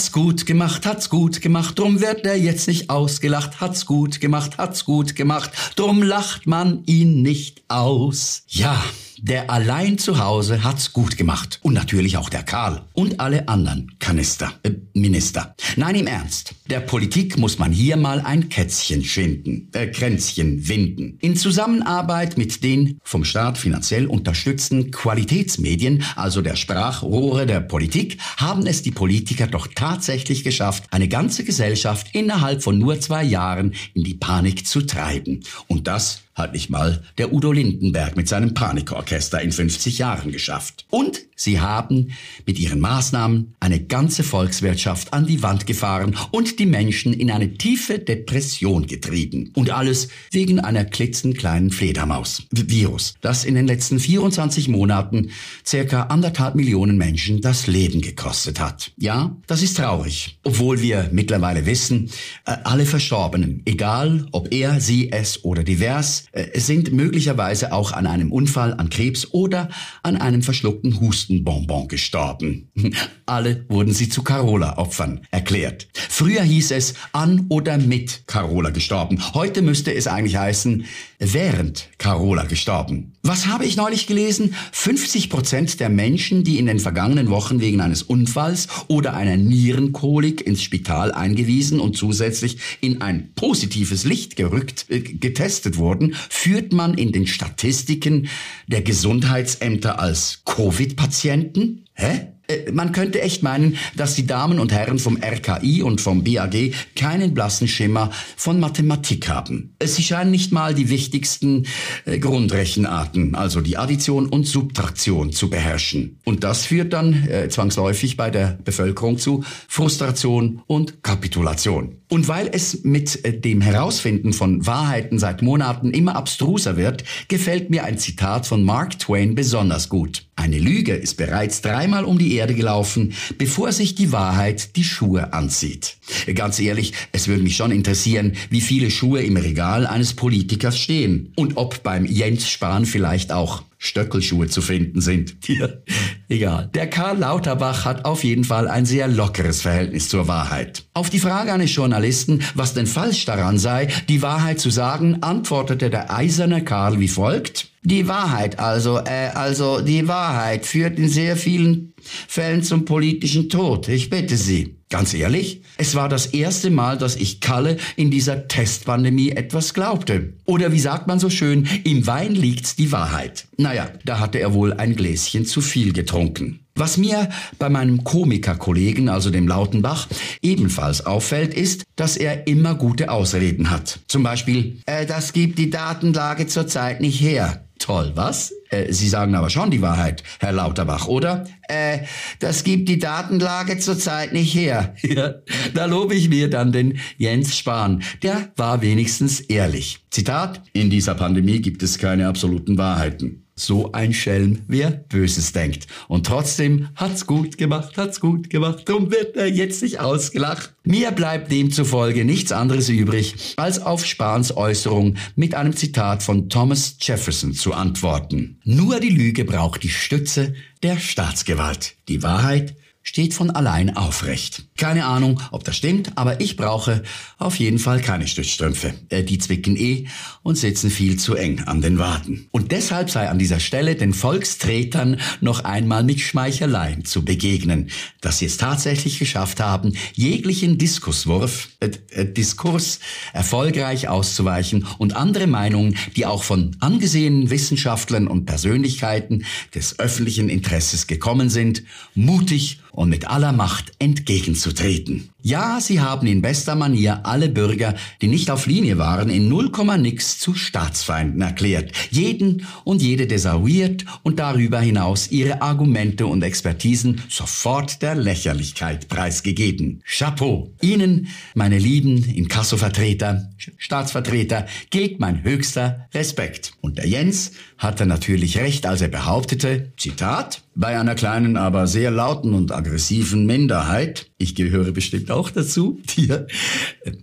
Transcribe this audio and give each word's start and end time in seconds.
Hat's 0.00 0.12
gut 0.12 0.46
gemacht, 0.46 0.86
hat's 0.86 1.10
gut 1.10 1.42
gemacht, 1.42 1.78
drum 1.78 2.00
wird 2.00 2.24
er 2.24 2.34
jetzt 2.34 2.68
nicht 2.68 2.88
ausgelacht. 2.88 3.60
Hat's 3.60 3.84
gut 3.84 4.18
gemacht, 4.18 4.56
hat's 4.56 4.86
gut 4.86 5.14
gemacht, 5.14 5.50
drum 5.76 6.02
lacht 6.02 6.46
man 6.46 6.84
ihn 6.86 7.20
nicht 7.20 7.60
aus. 7.68 8.44
Ja, 8.48 8.82
der 9.22 9.50
allein 9.50 9.98
zu 9.98 10.18
Hause 10.18 10.64
hat's 10.64 10.92
gut 10.92 11.16
gemacht. 11.16 11.58
Und 11.62 11.74
natürlich 11.74 12.16
auch 12.16 12.28
der 12.28 12.42
Karl 12.42 12.82
und 12.92 13.20
alle 13.20 13.48
anderen 13.48 13.92
Kanister, 13.98 14.52
äh, 14.62 14.72
Minister. 14.94 15.54
Nein, 15.76 15.94
im 15.96 16.06
Ernst. 16.06 16.54
Der 16.68 16.80
Politik 16.80 17.36
muss 17.38 17.58
man 17.58 17.72
hier 17.72 17.96
mal 17.96 18.20
ein 18.20 18.48
Kätzchen 18.48 19.04
schinden, 19.04 19.68
äh, 19.72 19.86
Kränzchen 19.86 20.68
winden. 20.68 21.18
In 21.20 21.36
Zusammenarbeit 21.36 22.38
mit 22.38 22.62
den 22.64 22.98
vom 23.02 23.24
Staat 23.24 23.58
finanziell 23.58 24.06
unterstützten 24.06 24.90
Qualitätsmedien, 24.90 26.04
also 26.16 26.42
der 26.42 26.56
Sprachrohre 26.56 27.46
der 27.46 27.60
Politik, 27.60 28.18
haben 28.36 28.66
es 28.66 28.82
die 28.82 28.90
Politiker 28.90 29.46
doch 29.46 29.68
tatsächlich 29.74 30.44
geschafft, 30.44 30.84
eine 30.90 31.08
ganze 31.08 31.44
Gesellschaft 31.44 32.08
innerhalb 32.14 32.62
von 32.62 32.78
nur 32.78 33.00
zwei 33.00 33.24
Jahren 33.24 33.74
in 33.94 34.04
die 34.04 34.14
Panik 34.14 34.66
zu 34.66 34.82
treiben. 34.82 35.40
Und 35.66 35.86
das 35.86 36.22
hat 36.34 36.54
nicht 36.54 36.70
mal 36.70 37.02
der 37.18 37.32
Udo 37.32 37.52
Lindenberg 37.52 38.16
mit 38.16 38.28
seinem 38.28 38.54
Panikorchester 38.54 39.09
in 39.10 39.52
50 39.52 39.98
Jahren 39.98 40.32
geschafft. 40.32 40.86
Und 40.90 41.22
sie 41.34 41.60
haben 41.60 42.12
mit 42.46 42.58
ihren 42.58 42.80
Maßnahmen 42.80 43.54
eine 43.60 43.80
ganze 43.80 44.22
Volkswirtschaft 44.22 45.12
an 45.12 45.26
die 45.26 45.42
Wand 45.42 45.66
gefahren 45.66 46.16
und 46.30 46.58
die 46.58 46.66
Menschen 46.66 47.12
in 47.12 47.30
eine 47.30 47.54
tiefe 47.54 47.98
Depression 47.98 48.86
getrieben. 48.86 49.50
Und 49.54 49.70
alles 49.70 50.08
wegen 50.30 50.60
einer 50.60 50.84
klitzenkleinen 50.84 51.70
Fledermaus, 51.70 52.42
Virus, 52.50 53.14
das 53.20 53.44
in 53.44 53.54
den 53.54 53.66
letzten 53.66 53.98
24 53.98 54.68
Monaten 54.68 55.30
circa 55.66 56.04
anderthalb 56.04 56.54
Millionen 56.54 56.96
Menschen 56.96 57.40
das 57.40 57.66
Leben 57.66 58.00
gekostet 58.00 58.60
hat. 58.60 58.92
Ja, 58.96 59.36
das 59.46 59.62
ist 59.62 59.76
traurig. 59.76 60.38
Obwohl 60.44 60.80
wir 60.80 61.08
mittlerweile 61.12 61.66
wissen, 61.66 62.10
äh, 62.46 62.56
alle 62.64 62.86
Verstorbenen, 62.86 63.62
egal 63.64 64.26
ob 64.32 64.52
er, 64.52 64.80
sie, 64.80 65.10
es 65.10 65.44
oder 65.44 65.64
divers, 65.64 66.24
äh, 66.32 66.58
sind 66.60 66.92
möglicherweise 66.92 67.72
auch 67.72 67.92
an 67.92 68.06
einem 68.06 68.32
Unfall, 68.32 68.74
an 68.74 68.90
Krebs 68.90 68.99
oder 69.32 69.70
an 70.02 70.16
einem 70.16 70.42
verschluckten 70.42 71.00
Hustenbonbon 71.00 71.88
gestorben. 71.88 72.68
Alle 73.26 73.64
wurden 73.68 73.94
sie 73.94 74.08
zu 74.08 74.22
Carola-Opfern 74.22 75.22
erklärt. 75.30 75.88
Früher 75.94 76.42
hieß 76.42 76.72
es 76.72 76.94
an 77.12 77.46
oder 77.48 77.78
mit 77.78 78.24
Carola 78.26 78.70
gestorben. 78.70 79.18
Heute 79.34 79.62
müsste 79.62 79.94
es 79.94 80.06
eigentlich 80.06 80.36
heißen, 80.36 80.84
während 81.18 81.88
Carola 81.98 82.44
gestorben. 82.44 83.12
Was 83.22 83.46
habe 83.46 83.66
ich 83.66 83.76
neulich 83.76 84.06
gelesen? 84.06 84.54
50 84.72 85.28
Prozent 85.28 85.78
der 85.78 85.90
Menschen, 85.90 86.42
die 86.42 86.58
in 86.58 86.66
den 86.66 86.80
vergangenen 86.80 87.28
Wochen 87.28 87.60
wegen 87.60 87.82
eines 87.82 88.02
Unfalls 88.02 88.68
oder 88.88 89.14
einer 89.14 89.36
Nierenkolik 89.36 90.40
ins 90.40 90.62
Spital 90.62 91.12
eingewiesen 91.12 91.80
und 91.80 91.96
zusätzlich 91.96 92.58
in 92.80 93.02
ein 93.02 93.32
positives 93.34 94.04
Licht 94.04 94.36
gerückt, 94.36 94.86
äh, 94.88 95.00
getestet 95.00 95.76
wurden, 95.76 96.14
führt 96.30 96.72
man 96.72 96.94
in 96.94 97.12
den 97.12 97.26
Statistiken 97.26 98.28
der 98.70 98.82
Gesundheitsämter 98.82 99.98
als 99.98 100.42
Covid-Patienten? 100.44 101.84
Hä? 101.94 102.32
Äh, 102.50 102.72
man 102.72 102.92
könnte 102.92 103.20
echt 103.20 103.42
meinen, 103.42 103.76
dass 103.96 104.14
die 104.14 104.26
Damen 104.26 104.58
und 104.58 104.72
Herren 104.72 104.98
vom 104.98 105.18
RKI 105.22 105.82
und 105.82 106.00
vom 106.00 106.24
BAG 106.24 106.72
keinen 106.96 107.34
blassen 107.34 107.68
Schimmer 107.68 108.10
von 108.36 108.60
Mathematik 108.60 109.28
haben. 109.28 109.74
Sie 109.82 110.02
scheinen 110.02 110.30
nicht 110.30 110.52
mal 110.52 110.74
die 110.74 110.90
wichtigsten 110.90 111.66
äh, 112.04 112.18
Grundrechenarten, 112.18 113.34
also 113.34 113.60
die 113.60 113.76
Addition 113.76 114.26
und 114.26 114.46
Subtraktion, 114.46 115.32
zu 115.32 115.50
beherrschen. 115.50 116.18
Und 116.24 116.44
das 116.44 116.66
führt 116.66 116.92
dann 116.92 117.28
äh, 117.28 117.48
zwangsläufig 117.48 118.16
bei 118.16 118.30
der 118.30 118.58
Bevölkerung 118.64 119.18
zu 119.18 119.44
Frustration 119.68 120.62
und 120.66 121.02
Kapitulation. 121.02 121.96
Und 122.10 122.26
weil 122.26 122.48
es 122.52 122.82
mit 122.82 123.24
äh, 123.24 123.38
dem 123.38 123.60
Herausfinden 123.60 124.32
von 124.32 124.66
Wahrheiten 124.66 125.18
seit 125.18 125.42
Monaten 125.42 125.90
immer 125.92 126.16
abstruser 126.16 126.76
wird, 126.76 127.04
gefällt 127.28 127.70
mir 127.70 127.84
ein 127.84 127.98
Zitat 127.98 128.46
von 128.46 128.64
Mark 128.64 128.98
Twain 128.98 129.36
besonders 129.36 129.88
gut. 129.88 130.26
Eine 130.34 130.58
Lüge 130.58 130.94
ist 130.94 131.16
bereits 131.16 131.60
dreimal 131.60 132.04
um 132.04 132.18
die 132.18 132.34
Erde 132.40 132.54
gelaufen, 132.54 133.12
bevor 133.36 133.70
sich 133.70 133.94
die 133.94 134.12
Wahrheit 134.12 134.76
die 134.76 134.84
Schuhe 134.84 135.34
anzieht. 135.34 135.98
Ganz 136.34 136.58
ehrlich, 136.58 136.94
es 137.12 137.28
würde 137.28 137.42
mich 137.42 137.54
schon 137.54 137.70
interessieren, 137.70 138.32
wie 138.48 138.62
viele 138.62 138.90
Schuhe 138.90 139.20
im 139.20 139.36
Regal 139.36 139.86
eines 139.86 140.14
Politikers 140.14 140.78
stehen 140.78 141.34
und 141.36 141.58
ob 141.58 141.82
beim 141.82 142.06
Jens 142.06 142.48
Spahn 142.48 142.86
vielleicht 142.86 143.30
auch 143.30 143.62
Stöckelschuhe 143.76 144.46
zu 144.46 144.62
finden 144.62 145.00
sind. 145.02 145.36
Egal. 146.28 146.70
Der 146.74 146.88
Karl 146.88 147.18
Lauterbach 147.18 147.84
hat 147.84 148.04
auf 148.04 148.24
jeden 148.24 148.44
Fall 148.44 148.68
ein 148.68 148.86
sehr 148.86 149.08
lockeres 149.08 149.62
Verhältnis 149.62 150.08
zur 150.08 150.28
Wahrheit. 150.28 150.84
Auf 150.94 151.10
die 151.10 151.18
Frage 151.18 151.52
eines 151.52 151.74
Journalisten, 151.74 152.42
was 152.54 152.74
denn 152.74 152.86
falsch 152.86 153.24
daran 153.26 153.58
sei, 153.58 153.88
die 154.08 154.22
Wahrheit 154.22 154.60
zu 154.60 154.70
sagen, 154.70 155.22
antwortete 155.22 155.90
der 155.90 156.14
eiserne 156.14 156.64
Karl 156.64 157.00
wie 157.00 157.08
folgt. 157.08 157.69
Die 157.82 158.08
Wahrheit 158.08 158.58
also, 158.58 158.98
äh, 158.98 159.30
also 159.34 159.80
die 159.80 160.06
Wahrheit 160.06 160.66
führt 160.66 160.98
in 160.98 161.08
sehr 161.08 161.36
vielen 161.36 161.94
Fällen 162.28 162.62
zum 162.62 162.84
politischen 162.84 163.48
Tod. 163.48 163.88
Ich 163.88 164.10
bitte 164.10 164.36
Sie. 164.36 164.76
Ganz 164.90 165.14
ehrlich, 165.14 165.62
es 165.78 165.94
war 165.94 166.08
das 166.08 166.26
erste 166.26 166.68
Mal, 166.68 166.98
dass 166.98 167.14
ich 167.14 167.40
Kalle 167.40 167.76
in 167.94 168.10
dieser 168.10 168.48
Testpandemie 168.48 169.30
etwas 169.30 169.72
glaubte. 169.72 170.34
Oder 170.46 170.72
wie 170.72 170.80
sagt 170.80 171.06
man 171.06 171.20
so 171.20 171.30
schön, 171.30 171.68
im 171.84 172.08
Wein 172.08 172.34
liegt 172.34 172.78
die 172.78 172.90
Wahrheit. 172.90 173.46
Naja, 173.56 173.88
da 174.04 174.18
hatte 174.18 174.40
er 174.40 174.52
wohl 174.52 174.72
ein 174.72 174.96
Gläschen 174.96 175.46
zu 175.46 175.60
viel 175.60 175.92
getrunken. 175.92 176.58
Was 176.74 176.96
mir 176.96 177.28
bei 177.58 177.68
meinem 177.68 178.02
Komikerkollegen, 178.02 179.08
also 179.08 179.30
dem 179.30 179.46
Lautenbach, 179.46 180.08
ebenfalls 180.42 181.06
auffällt, 181.06 181.54
ist, 181.54 181.84
dass 181.94 182.16
er 182.16 182.48
immer 182.48 182.74
gute 182.74 183.10
Ausreden 183.10 183.70
hat. 183.70 184.00
Zum 184.08 184.24
Beispiel, 184.24 184.80
äh, 184.86 185.06
das 185.06 185.32
gibt 185.32 185.58
die 185.58 185.70
Datenlage 185.70 186.48
zurzeit 186.48 187.00
nicht 187.00 187.20
her. 187.20 187.64
Toll, 187.90 188.12
was? 188.14 188.54
Äh, 188.68 188.92
Sie 188.92 189.08
sagen 189.08 189.34
aber 189.34 189.50
schon 189.50 189.72
die 189.72 189.82
Wahrheit, 189.82 190.22
Herr 190.38 190.52
Lauterbach, 190.52 191.08
oder? 191.08 191.48
Äh, 191.66 192.04
das 192.38 192.62
gibt 192.62 192.88
die 192.88 193.00
Datenlage 193.00 193.78
zurzeit 193.78 194.32
nicht 194.32 194.54
her. 194.54 194.94
Da 195.74 195.86
lobe 195.86 196.14
ich 196.14 196.28
mir 196.28 196.48
dann 196.48 196.70
den 196.70 197.00
Jens 197.18 197.56
Spahn. 197.56 198.04
Der 198.22 198.52
war 198.54 198.80
wenigstens 198.80 199.40
ehrlich. 199.40 199.98
Zitat, 200.10 200.62
in 200.72 200.88
dieser 200.88 201.16
Pandemie 201.16 201.60
gibt 201.60 201.82
es 201.82 201.98
keine 201.98 202.28
absoluten 202.28 202.78
Wahrheiten. 202.78 203.44
So 203.60 203.92
ein 203.92 204.14
Schelm, 204.14 204.62
wer 204.68 204.90
Böses 204.90 205.52
denkt. 205.52 205.86
Und 206.08 206.26
trotzdem 206.26 206.88
hat's 206.94 207.26
gut 207.26 207.58
gemacht, 207.58 207.98
hat's 207.98 208.18
gut 208.18 208.48
gemacht. 208.48 208.88
Drum 208.88 209.10
wird 209.10 209.36
er 209.36 209.48
jetzt 209.48 209.82
nicht 209.82 210.00
ausgelacht. 210.00 210.72
Mir 210.82 211.10
bleibt 211.10 211.52
demzufolge 211.52 212.24
nichts 212.24 212.52
anderes 212.52 212.88
übrig, 212.88 213.34
als 213.58 213.78
auf 213.78 214.06
Spahns 214.06 214.56
Äußerung 214.56 215.16
mit 215.36 215.54
einem 215.54 215.76
Zitat 215.76 216.22
von 216.22 216.48
Thomas 216.48 216.96
Jefferson 217.00 217.52
zu 217.52 217.74
antworten. 217.74 218.58
Nur 218.64 218.98
die 218.98 219.10
Lüge 219.10 219.44
braucht 219.44 219.82
die 219.82 219.90
Stütze 219.90 220.54
der 220.82 220.98
Staatsgewalt. 220.98 221.96
Die 222.08 222.22
Wahrheit 222.22 222.74
steht 223.02 223.34
von 223.34 223.50
allein 223.50 223.96
aufrecht. 223.96 224.64
Keine 224.76 225.06
Ahnung, 225.06 225.40
ob 225.50 225.64
das 225.64 225.76
stimmt, 225.76 226.16
aber 226.16 226.40
ich 226.40 226.56
brauche 226.56 227.02
auf 227.38 227.56
jeden 227.56 227.78
Fall 227.78 228.00
keine 228.00 228.28
Stützstrümpfe. 228.28 228.94
Äh, 229.08 229.24
die 229.24 229.38
zwicken 229.38 229.76
eh 229.76 230.06
und 230.42 230.56
sitzen 230.56 230.90
viel 230.90 231.18
zu 231.18 231.34
eng 231.34 231.60
an 231.64 231.80
den 231.80 231.98
Waden. 231.98 232.48
Und 232.50 232.72
deshalb 232.72 233.10
sei 233.10 233.28
an 233.28 233.38
dieser 233.38 233.60
Stelle 233.60 233.94
den 233.94 234.12
Volkstretern 234.12 235.18
noch 235.40 235.64
einmal 235.64 236.04
mit 236.04 236.20
Schmeicheleien 236.20 237.04
zu 237.04 237.24
begegnen, 237.24 237.90
dass 238.20 238.38
sie 238.38 238.46
es 238.46 238.58
tatsächlich 238.58 239.18
geschafft 239.18 239.60
haben, 239.60 239.94
jeglichen 240.14 240.78
Diskurswurf, 240.78 241.68
äh, 241.80 241.90
äh, 242.10 242.26
Diskurs 242.26 243.00
erfolgreich 243.32 244.08
auszuweichen 244.08 244.86
und 244.98 245.16
andere 245.16 245.46
Meinungen, 245.46 245.96
die 246.16 246.26
auch 246.26 246.42
von 246.42 246.76
angesehenen 246.80 247.50
Wissenschaftlern 247.50 248.26
und 248.26 248.44
Persönlichkeiten 248.44 249.44
des 249.74 249.98
öffentlichen 249.98 250.48
Interesses 250.48 251.06
gekommen 251.06 251.48
sind, 251.48 251.82
mutig 252.14 252.80
und 252.92 253.08
mit 253.08 253.28
aller 253.28 253.52
Macht 253.52 253.92
entgegenzutreten. 253.98 255.30
Ja, 255.42 255.80
sie 255.80 256.00
haben 256.00 256.26
in 256.26 256.42
bester 256.42 256.74
Manier 256.74 257.24
alle 257.24 257.48
Bürger, 257.48 257.94
die 258.20 258.28
nicht 258.28 258.50
auf 258.50 258.66
Linie 258.66 258.98
waren, 258.98 259.30
in 259.30 259.48
null 259.48 259.70
nix 259.98 260.38
zu 260.38 260.54
Staatsfeinden 260.54 261.40
erklärt, 261.40 261.92
jeden 262.10 262.66
und 262.84 263.00
jede 263.00 263.26
desavouiert 263.26 264.04
und 264.22 264.38
darüber 264.38 264.80
hinaus 264.80 265.30
ihre 265.30 265.62
Argumente 265.62 266.26
und 266.26 266.42
Expertisen 266.42 267.22
sofort 267.28 268.02
der 268.02 268.14
Lächerlichkeit 268.14 269.08
preisgegeben. 269.08 270.02
Chapeau! 270.04 270.70
Ihnen, 270.82 271.28
meine 271.54 271.78
lieben 271.78 272.22
Inkassovertreter, 272.24 273.50
Staatsvertreter, 273.78 274.66
gilt 274.90 275.20
mein 275.20 275.42
höchster 275.42 276.06
Respekt. 276.12 276.72
Und 276.82 276.98
der 276.98 277.06
Jens 277.06 277.52
hatte 277.78 278.04
natürlich 278.04 278.58
recht, 278.58 278.84
als 278.84 279.00
er 279.00 279.08
behauptete, 279.08 279.92
Zitat, 279.96 280.62
Bei 280.80 280.98
einer 280.98 281.14
kleinen, 281.14 281.58
aber 281.58 281.86
sehr 281.86 282.10
lauten 282.10 282.54
und 282.54 282.72
aggressiven 282.72 283.44
Minderheit, 283.44 284.30
ich 284.38 284.54
gehöre 284.54 284.92
bestimmt 284.92 285.30
auch 285.30 285.50
dazu, 285.50 286.00
hier, 286.10 286.46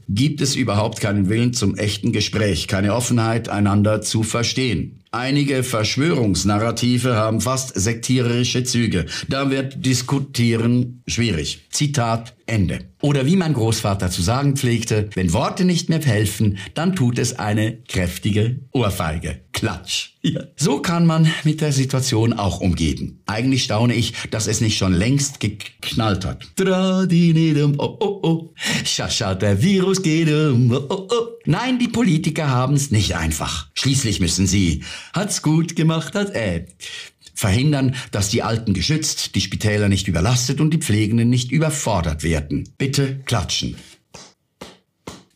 gibt 0.08 0.42
es 0.42 0.56
überhaupt 0.56 1.02
keinen 1.02 1.28
Willen 1.28 1.54
zum 1.54 1.76
echten 1.76 2.12
Gespräch, 2.12 2.68
keine 2.68 2.94
Offenheit, 2.94 3.50
einander 3.50 4.04
zu 4.04 4.22
verstehen. 4.22 5.00
Einige 5.10 5.64
Verschwörungsnarrative 5.64 7.16
haben 7.16 7.42
fast 7.42 7.74
sektiererische 7.74 8.64
Züge. 8.64 9.08
Da 9.28 9.50
wird 9.50 9.84
Diskutieren 9.84 11.02
schwierig. 11.08 11.66
Zitat 11.72 12.36
Ende. 12.46 12.82
Oder 13.02 13.26
wie 13.26 13.38
mein 13.38 13.54
Großvater 13.54 14.12
zu 14.12 14.22
sagen 14.22 14.56
pflegte, 14.56 15.10
wenn 15.16 15.34
Worte 15.34 15.66
nicht 15.66 15.90
mehr 15.90 16.04
helfen, 16.04 16.60
dann 16.76 16.96
tut 16.96 17.18
es 17.18 17.40
eine 17.40 17.80
kräftige 17.88 18.60
Ohrfeige. 18.72 19.40
Klatsch. 19.58 20.10
Ja. 20.22 20.42
So 20.56 20.84
kann 20.84 21.08
man 21.08 21.32
mit 21.44 21.62
der 21.62 21.72
Situation 21.72 22.34
auch 22.34 22.60
umgehen. 22.62 23.24
Eigentlich 23.26 23.64
staune 23.64 23.96
ich, 23.96 24.14
dass 24.30 24.46
es 24.46 24.62
nicht 24.62 24.78
schon 24.78 24.94
längst 24.94 25.40
geknallt 25.40 26.26
hat. 26.26 26.46
Oh, 26.60 27.98
oh, 28.00 28.20
oh. 28.22 28.54
Schascha, 28.86 29.34
der 29.34 29.60
Virus 29.64 30.04
geht. 30.04 30.30
Oh, 30.30 30.86
oh, 30.90 31.08
oh. 31.10 31.28
Nein, 31.46 31.80
die 31.80 31.88
Politiker 31.88 32.50
haben 32.50 32.76
es 32.76 32.92
nicht 32.92 33.16
einfach. 33.16 33.70
Schließlich 33.74 34.20
müssen 34.20 34.46
sie. 34.46 34.84
Hat's 35.14 35.42
gut 35.42 35.76
gemacht, 35.76 36.14
hat 36.14 36.36
äh, 36.36 36.68
verhindern, 37.34 37.96
dass 38.12 38.30
die 38.30 38.44
Alten 38.44 38.76
geschützt, 38.76 39.34
die 39.34 39.42
Spitäler 39.42 39.90
nicht 39.90 40.08
überlastet 40.08 40.62
und 40.62 40.72
die 40.72 40.80
Pflegenden 40.80 41.32
nicht 41.32 41.52
überfordert 41.52 42.22
werden. 42.22 42.70
Bitte 42.78 43.22
klatschen. 43.26 43.76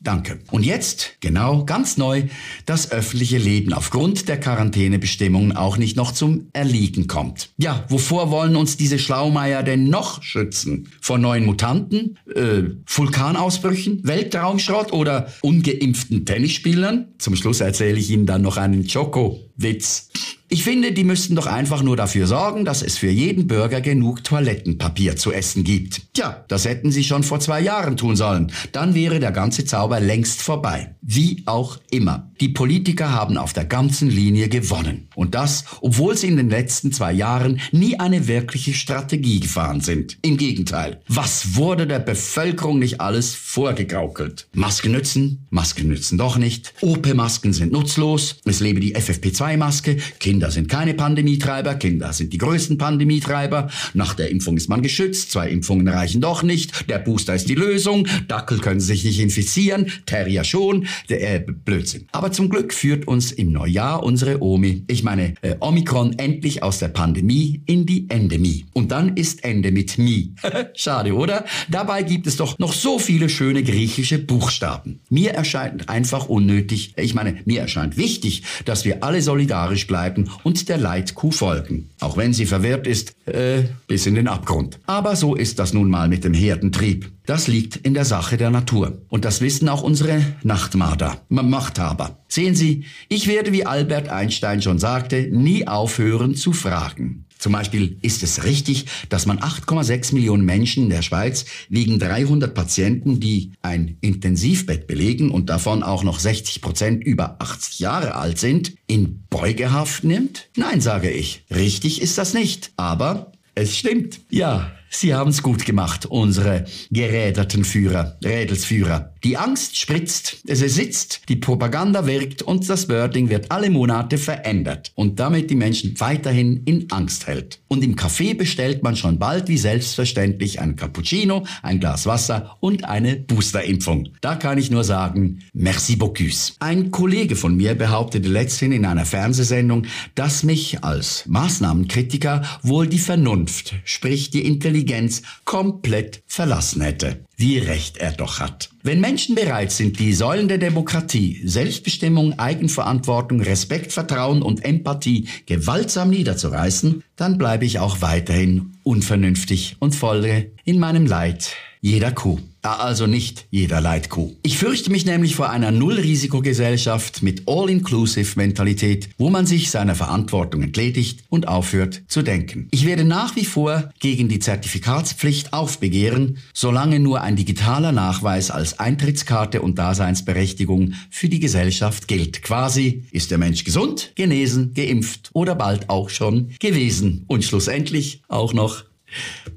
Danke. 0.03 0.39
Und 0.50 0.65
jetzt, 0.65 1.18
genau, 1.19 1.63
ganz 1.63 1.95
neu, 1.95 2.24
das 2.65 2.92
öffentliche 2.92 3.38
Leben 3.38 3.71
aufgrund 3.71 4.27
der 4.27 4.39
Quarantänebestimmungen 4.39 5.56
auch 5.56 5.77
nicht 5.77 5.95
noch 5.95 6.12
zum 6.12 6.48
Erliegen 6.53 7.06
kommt. 7.06 7.50
Ja, 7.57 7.86
wovor 7.88 8.31
wollen 8.31 8.56
uns 8.56 8.77
diese 8.77 8.98
Schlaumeier 8.98 9.62
denn 9.62 9.89
noch 9.89 10.24
schützen? 10.24 10.89
Vor 11.01 11.19
neuen 11.19 11.45
Mutanten, 11.45 12.18
äh, 12.33 12.63
Vulkanausbrüchen, 12.88 14.00
Weltraumschrott 14.03 14.92
oder 14.92 15.27
ungeimpften 15.42 16.25
Tennisspielern? 16.25 17.09
Zum 17.19 17.36
Schluss 17.36 17.62
erzähle 17.62 18.00
ich 18.00 18.09
Ihnen 18.09 18.25
dann 18.25 18.42
noch 18.42 18.57
einen 18.57 18.89
Schoko-Witz. 18.89 20.09
Ich 20.53 20.65
finde, 20.65 20.92
die 20.92 21.06
müssten 21.06 21.36
doch 21.36 21.48
einfach 21.48 21.81
nur 21.81 21.95
dafür 21.95 22.27
sorgen, 22.27 22.65
dass 22.65 22.81
es 22.81 22.98
für 22.98 23.09
jeden 23.09 23.48
Bürger 23.48 23.80
genug 23.80 24.25
Toilettenpapier 24.25 25.15
zu 25.15 25.31
essen 25.31 25.63
gibt. 25.63 26.13
Tja, 26.13 26.44
das 26.50 26.65
hätten 26.65 26.92
sie 26.92 27.06
schon 27.06 27.24
vor 27.24 27.39
zwei 27.39 27.62
Jahren 27.62 27.95
tun 27.95 28.18
sollen. 28.18 28.51
Dann 28.74 28.94
wäre 28.94 29.21
der 29.21 29.31
ganze 29.31 29.63
Zauber 29.63 30.01
längst 30.01 30.42
vorbei. 30.42 30.94
Wie 31.01 31.44
auch 31.45 31.80
immer. 31.89 32.30
Die 32.42 32.50
Politiker 32.50 33.12
haben 33.12 33.38
auf 33.38 33.53
der 33.53 33.63
ganzen 33.63 34.09
Linie 34.09 34.50
gewonnen. 34.50 35.07
Und 35.15 35.36
das, 35.36 35.63
obwohl 35.80 36.18
sie 36.18 36.27
in 36.27 36.36
den 36.36 36.50
letzten 36.50 36.92
zwei 36.92 37.13
Jahren 37.13 37.62
nie 37.71 37.97
eine 37.97 38.27
wirkliche 38.27 38.74
Strategie 38.74 39.39
gefahren 39.39 39.80
sind. 39.80 40.18
Im 40.21 40.36
Gegenteil. 40.36 41.00
Was 41.07 41.56
wurde 41.56 41.88
der 41.88 42.00
Bevölkerung 42.00 42.80
nicht 42.80 43.00
alles 43.00 43.36
vorgegaukelt? 43.36 44.50
Masken 44.54 44.92
nützen, 44.92 45.47
Masken 45.50 45.88
nützen 45.88 46.18
doch 46.18 46.38
nicht. 46.38 46.74
OP-Masken 46.81 47.54
sind 47.54 47.71
nutzlos. 47.71 48.36
Es 48.44 48.59
lebe 48.59 48.81
die 48.81 48.97
FFP2-Maske. 48.97 49.97
Kinder 50.19 50.41
Kinder 50.42 50.54
sind 50.54 50.70
keine 50.70 50.96
Pandemietreiber, 50.96 51.76
Kinder 51.76 52.14
sind 52.14 52.34
die 52.34 52.40
größten 52.40 52.80
Pandemietreiber. 52.80 53.70
Nach 53.94 54.16
der 54.16 54.32
Impfung 54.32 54.58
ist 54.58 54.70
man 54.70 54.82
geschützt, 54.82 55.30
zwei 55.30 55.48
Impfungen 55.52 55.88
reichen 55.88 56.20
doch 56.20 56.42
nicht. 56.42 56.90
Der 56.90 56.98
Booster 56.98 57.36
ist 57.36 57.48
die 57.48 57.54
Lösung, 57.54 58.08
Dackel 58.28 58.58
können 58.58 58.80
sich 58.80 59.04
nicht 59.04 59.20
infizieren, 59.20 59.92
Terrier 60.08 60.44
schon, 60.44 60.88
der 61.10 61.36
äh, 61.36 61.46
Blödsinn. 61.46 62.08
Aber 62.12 62.32
zum 62.32 62.50
Glück 62.50 62.74
führt 62.74 63.08
uns 63.08 63.32
im 63.32 63.52
Neujahr 63.52 64.02
unsere 64.02 64.42
Omi, 64.42 64.84
ich 64.88 65.04
meine 65.04 65.36
äh, 65.44 65.58
Omikron, 65.60 66.18
endlich 66.18 66.64
aus 66.64 66.80
der 66.80 66.88
Pandemie 66.88 67.62
in 67.68 67.86
die 67.86 68.10
Endemie. 68.10 68.66
Und 68.74 68.90
dann 68.90 69.18
ist 69.18 69.44
Ende 69.44 69.72
mit 69.72 70.00
Mi. 70.00 70.34
Schade, 70.74 71.14
oder? 71.14 71.46
Dabei 71.70 72.02
gibt 72.02 72.26
es 72.26 72.38
doch 72.38 72.58
noch 72.58 72.74
so 72.74 72.98
viele 72.98 73.30
schöne 73.30 73.62
griechische 73.62 74.18
Buchstaben. 74.18 75.02
Mir 75.08 75.34
erscheint 75.34 75.88
einfach 75.88 76.30
unnötig, 76.30 76.96
ich 76.98 77.14
meine, 77.14 77.42
mir 77.46 77.62
erscheint 77.62 77.96
wichtig, 77.96 78.42
dass 78.66 78.86
wir 78.86 79.04
alle 79.04 79.22
solidarisch 79.22 79.86
bleiben 79.86 80.31
und 80.44 80.69
der 80.69 80.78
Leitkuh 80.78 81.31
folgen, 81.31 81.89
auch 82.00 82.18
wenn 82.18 82.33
sie 82.33 82.45
verwirrt 82.45 82.88
ist, 82.88 83.13
äh, 83.25 83.63
bis 83.88 84.06
in 84.06 84.16
den 84.16 84.28
Abgrund. 84.28 84.80
Aber 84.88 85.16
so 85.16 85.36
ist 85.36 85.60
das 85.60 85.74
nun 85.74 85.89
mal 85.89 86.07
mit 86.07 86.24
dem 86.24 86.33
Herdentrieb. 86.33 87.12
Das 87.25 87.48
liegt 87.48 87.75
in 87.78 87.94
der 87.94 88.06
Sache 88.06 88.38
der 88.38 88.50
Natur. 88.50 89.01
Und 89.10 89.25
das 89.25 89.42
wissen 89.42 89.69
auch 89.69 89.83
unsere 89.83 90.22
Nachtmarder, 90.44 91.22
Machthaber. 91.30 92.18
Sehen 92.28 92.56
Sie, 92.56 92.86
ich 93.10 93.28
werde, 93.28 93.54
wie 93.54 93.66
Albert 93.66 94.10
Einstein 94.10 94.62
schon 94.62 94.80
sagte, 94.80 95.30
nie 95.31 95.68
aufhören 95.68 96.36
zu 96.36 96.54
fragen. 96.54 97.25
Zum 97.42 97.54
Beispiel 97.54 97.98
ist 98.04 98.22
es 98.22 98.44
richtig, 98.44 98.86
dass 99.10 99.26
man 99.26 99.40
8,6 99.40 100.14
Millionen 100.14 100.46
Menschen 100.46 100.84
in 100.84 100.90
der 100.92 101.02
Schweiz 101.02 101.46
wegen 101.70 101.98
300 101.98 102.54
Patienten, 102.54 103.20
die 103.20 103.54
ein 103.64 103.98
Intensivbett 104.00 104.86
belegen 104.86 105.32
und 105.32 105.50
davon 105.50 105.82
auch 105.82 106.04
noch 106.04 106.20
60 106.20 106.62
Prozent 106.62 107.04
über 107.04 107.38
80 107.40 107.80
Jahre 107.80 108.14
alt 108.14 108.38
sind, 108.38 108.76
in 108.86 109.24
Beugehaft 109.32 110.04
nimmt? 110.04 110.50
Nein, 110.56 110.82
sage 110.82 111.10
ich. 111.10 111.44
Richtig 111.50 112.04
ist 112.04 112.20
das 112.20 112.36
nicht. 112.36 112.74
Aber 112.78 113.32
es 113.56 113.76
stimmt. 113.76 114.20
Ja, 114.30 114.72
Sie 114.94 115.16
haben 115.16 115.30
es 115.30 115.42
gut 115.42 115.66
gemacht, 115.66 116.06
unsere 116.06 116.66
geräderten 116.92 117.64
Führer, 117.64 118.18
Rädelsführer. 118.26 119.14
Die 119.24 119.38
Angst 119.38 119.78
spritzt, 119.78 120.40
es 120.46 120.60
sitzt, 120.60 121.30
die 121.30 121.38
Propaganda 121.38 122.06
wirkt 122.06 122.42
und 122.42 122.68
das 122.70 122.90
Wording 122.90 123.30
wird 123.30 123.52
alle 123.52 123.70
Monate 123.70 124.18
verändert 124.18 124.92
und 124.96 125.20
damit 125.20 125.50
die 125.50 125.56
Menschen 125.56 125.98
weiterhin 126.00 126.64
in 126.66 126.92
Angst 126.92 127.28
hält. 127.28 127.62
Und 127.70 127.86
im 127.86 127.96
Café 127.96 128.36
bestellt 128.36 128.84
man 128.84 128.98
schon 128.98 129.18
bald 129.18 129.48
wie 129.48 129.58
selbstverständlich 129.58 130.60
ein 130.60 130.76
Cappuccino, 130.76 131.46
ein 131.64 131.80
Glas 131.80 132.06
Wasser 132.06 132.58
und 132.60 132.84
eine 132.84 133.16
Boosterimpfung. 133.16 134.10
Da 134.20 134.36
kann 134.36 134.58
ich 134.58 134.72
nur 134.72 134.84
sagen, 134.84 135.40
merci 135.54 135.96
beaucoup. 135.96 136.12
Ein 136.60 136.92
Kollege 136.92 137.38
von 137.38 137.56
mir 137.56 137.74
behauptete 137.76 138.28
letzthin 138.28 138.74
in 138.74 138.86
einer 138.86 139.06
Fernsehsendung, 139.06 139.86
dass 140.14 140.44
mich 140.44 140.84
als 140.84 141.24
Maßnahmenkritiker 141.28 142.42
wohl 142.64 142.88
die 142.88 143.00
Vernunft, 143.00 143.76
sprich 143.86 144.30
die 144.30 144.46
Intelligenz 144.46 144.81
Intelligenz 144.81 145.22
komplett 145.45 146.24
verlassen 146.25 146.81
hätte. 146.81 147.24
Wie 147.38 147.60
recht 147.60 147.98
er 147.98 148.12
doch 148.12 148.39
hat. 148.39 148.69
Wenn 148.83 149.00
Menschen 149.00 149.36
bereit 149.36 149.72
sind, 149.72 150.00
die 150.00 150.13
Säulen 150.13 150.48
der 150.48 150.57
Demokratie, 150.57 151.42
Selbstbestimmung, 151.45 152.39
Eigenverantwortung, 152.39 153.42
Respekt, 153.42 153.94
Vertrauen 153.94 154.42
und 154.42 154.66
Empathie 154.66 155.28
gewaltsam 155.45 156.10
niederzureißen, 156.10 157.04
dann 157.16 157.38
bleibe 157.38 157.66
ich 157.66 157.78
auch 157.78 158.01
weiterhin 158.01 158.74
unvernünftig 158.83 159.75
und 159.80 159.95
folge 159.95 160.51
in 160.66 160.80
meinem 160.80 161.06
Leid 161.06 161.56
jeder 161.80 162.12
Kuh. 162.12 162.39
Also 162.62 163.08
nicht 163.08 163.48
jeder 163.50 163.81
Leitkuh. 163.81 164.36
Ich 164.44 164.58
fürchte 164.58 164.92
mich 164.92 165.06
nämlich 165.06 165.36
vor 165.36 165.50
einer 165.50 165.72
Null-Risikogesellschaft 165.72 167.24
mit 167.24 167.48
All-Inclusive-Mentalität, 167.48 169.10
wo 169.18 169.30
man 169.30 169.46
sich 169.46 169.72
seiner 169.72 169.96
Verantwortung 169.96 170.62
entledigt 170.62 171.24
und 171.30 171.48
aufhört 171.48 172.04
zu 172.07 172.21
denken. 172.21 172.68
Ich 172.71 172.85
werde 172.85 173.04
nach 173.04 173.35
wie 173.35 173.45
vor 173.45 173.90
gegen 174.00 174.30
die 174.30 174.40
Zertifikatspflicht 174.40 175.54
aufbegehren, 175.54 176.38
solange 176.54 177.00
nur 177.00 177.21
ein 177.21 177.35
digitaler 177.35 177.92
Nachweis 177.92 178.52
als 178.52 178.80
Eintrittskarte 178.80 179.62
und 179.62 179.80
Daseinsberechtigung 179.80 180.94
für 181.09 181.30
die 181.30 181.40
Gesellschaft 181.40 182.07
gilt. 182.07 182.44
Quasi 182.44 183.06
ist 183.12 183.31
der 183.31 183.38
Mensch 183.38 183.64
gesund, 183.64 184.12
genesen, 184.16 184.74
geimpft 184.74 185.30
oder 185.33 185.56
bald 185.56 185.90
auch 185.90 186.09
schon 186.09 186.52
gewesen 186.59 187.26
und 187.28 187.44
schlussendlich 187.44 188.21
auch 188.28 188.54
noch 188.54 188.83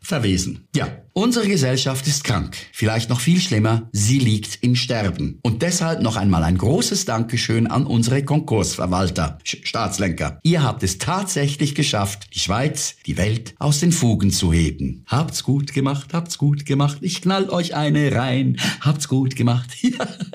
verwesen. 0.00 0.68
Ja, 0.74 0.88
unsere 1.12 1.48
Gesellschaft 1.48 2.06
ist 2.06 2.24
krank. 2.24 2.56
Vielleicht 2.72 3.10
noch 3.10 3.20
viel 3.20 3.40
schlimmer, 3.40 3.88
sie 3.92 4.18
liegt 4.18 4.58
im 4.62 4.74
Sterben. 4.76 5.38
Und 5.42 5.62
deshalb 5.62 6.02
noch 6.02 6.16
einmal 6.16 6.42
ein 6.44 6.58
großes 6.58 7.04
Dankeschön 7.04 7.66
an 7.66 7.86
unsere 7.86 8.24
Konkursverwalter, 8.24 9.38
Staatslenker. 9.44 10.40
Ihr 10.42 10.62
habt 10.62 10.82
es 10.82 10.98
tatsächlich 10.98 11.74
geschafft, 11.74 12.28
die 12.34 12.40
Schweiz, 12.40 12.96
die 13.06 13.16
Welt 13.16 13.54
aus 13.58 13.80
den 13.80 13.92
Fugen 13.92 14.30
zu 14.30 14.52
heben. 14.52 15.04
Habt's 15.06 15.42
gut 15.42 15.72
gemacht, 15.72 16.14
habt's 16.14 16.38
gut 16.38 16.66
gemacht. 16.66 16.98
Ich 17.00 17.22
knall 17.22 17.50
euch 17.50 17.74
eine 17.74 18.14
rein. 18.14 18.56
Habt's 18.80 19.08
gut 19.08 19.36
gemacht. 19.36 19.70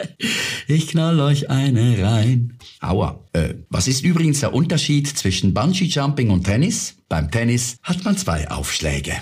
ich 0.68 0.88
knall 0.88 1.20
euch 1.20 1.50
eine 1.50 2.02
rein. 2.04 2.59
Aua. 2.80 3.20
Äh, 3.34 3.56
was 3.70 3.88
ist 3.88 4.04
übrigens 4.04 4.40
der 4.40 4.54
Unterschied 4.54 5.08
zwischen 5.08 5.54
Bungee 5.54 5.86
Jumping 5.86 6.30
und 6.30 6.46
Tennis? 6.46 6.96
Beim 7.10 7.30
Tennis 7.30 7.78
hat 7.84 8.04
man 8.04 8.18
zwei 8.18 8.50
Aufschläge. 8.50 9.14